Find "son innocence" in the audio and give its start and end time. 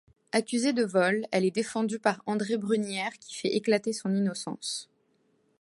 3.93-4.89